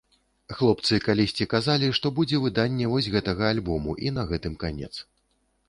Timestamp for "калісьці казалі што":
1.07-2.11